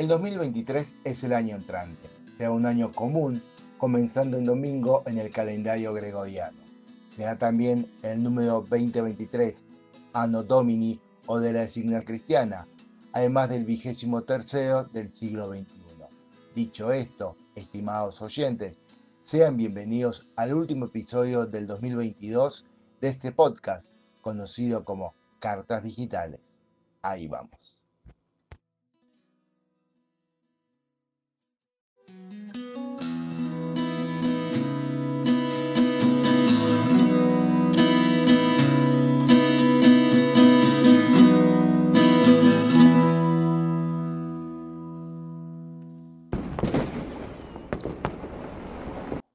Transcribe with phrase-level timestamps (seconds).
[0.00, 3.42] El 2023 es el año entrante, sea un año común,
[3.76, 6.56] comenzando en domingo en el calendario gregoriano.
[7.04, 9.66] Sea también el número 2023,
[10.14, 12.66] Anno Domini o de la designación cristiana,
[13.12, 15.82] además del vigésimo tercero del siglo XXI.
[16.54, 18.78] Dicho esto, estimados oyentes,
[19.20, 22.64] sean bienvenidos al último episodio del 2022
[23.02, 23.92] de este podcast,
[24.22, 26.62] conocido como Cartas Digitales.
[27.02, 27.80] Ahí vamos.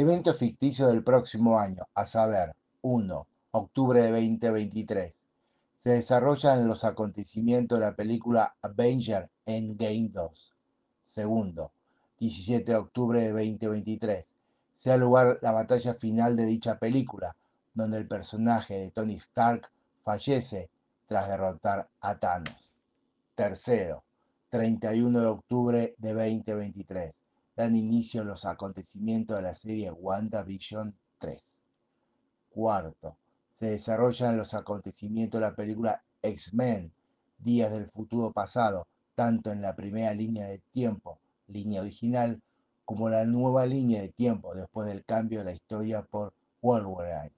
[0.00, 3.26] Evento ficticio del próximo año, a saber, 1.
[3.50, 5.26] Octubre de 2023.
[5.74, 10.54] Se desarrollan los acontecimientos de la película Avenger Endgame 2.
[11.02, 11.72] Segundo,
[12.18, 14.36] 17 de octubre de 2023.
[14.72, 17.34] Sea lugar la batalla final de dicha película,
[17.74, 20.70] donde el personaje de Tony Stark fallece
[21.06, 22.76] tras derrotar a Thanos.
[23.34, 24.02] Tercero,
[24.50, 27.22] 31 de octubre de 2023
[27.58, 31.64] dan inicio los acontecimientos de la serie WandaVision 3.
[32.50, 33.16] Cuarto,
[33.50, 36.92] se desarrollan los acontecimientos de la película X-Men,
[37.36, 42.40] Días del Futuro Pasado, tanto en la primera línea de tiempo, línea original,
[42.84, 47.32] como la nueva línea de tiempo después del cambio de la historia por Wolverine.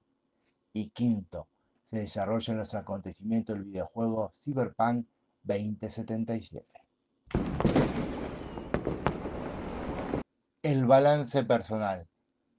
[0.73, 1.49] Y quinto,
[1.83, 5.07] se desarrollan los acontecimientos del videojuego Cyberpunk
[5.43, 6.65] 2077.
[10.63, 12.07] El balance personal.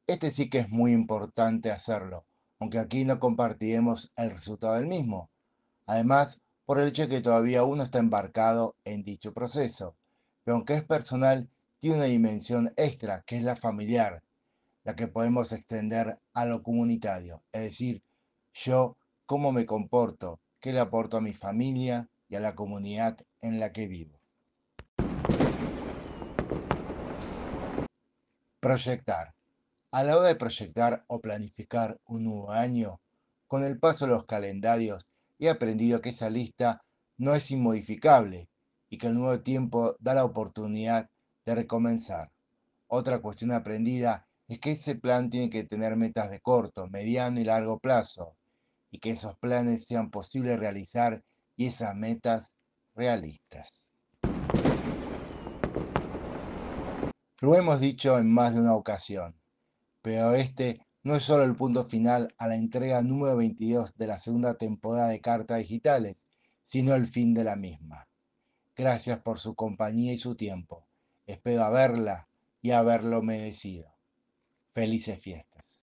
[0.07, 2.25] Este sí que es muy importante hacerlo,
[2.59, 5.29] aunque aquí no compartiremos el resultado del mismo.
[5.85, 9.95] Además, por el hecho de que todavía uno está embarcado en dicho proceso.
[10.43, 14.23] Pero aunque es personal, tiene una dimensión extra, que es la familiar,
[14.83, 17.41] la que podemos extender a lo comunitario.
[17.51, 18.03] Es decir,
[18.53, 23.59] yo, cómo me comporto, qué le aporto a mi familia y a la comunidad en
[23.59, 24.19] la que vivo.
[28.59, 29.33] Proyectar.
[29.91, 33.01] A la hora de proyectar o planificar un nuevo año,
[33.47, 36.83] con el paso de los calendarios he aprendido que esa lista
[37.17, 38.50] no es inmodificable
[38.91, 41.09] y que el nuevo tiempo da la oportunidad
[41.45, 42.29] de recomenzar.
[42.87, 47.45] Otra cuestión aprendida es que ese plan tiene que tener metas de corto, mediano y
[47.45, 48.35] largo plazo
[48.91, 51.23] y que esos planes sean posibles realizar
[51.55, 52.57] y esas metas
[52.93, 53.89] realistas.
[57.39, 59.33] Lo hemos dicho en más de una ocasión,
[60.01, 64.17] pero este no es solo el punto final a la entrega número 22 de la
[64.17, 66.25] segunda temporada de Cartas Digitales,
[66.61, 68.05] sino el fin de la misma.
[68.75, 70.87] Gracias por su compañía y su tiempo.
[71.25, 72.27] Espero haberla
[72.61, 73.93] y haberlo merecido.
[74.71, 75.80] Felices fiestas.